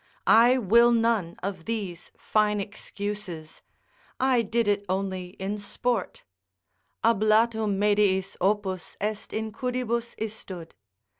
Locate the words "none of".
0.91-1.65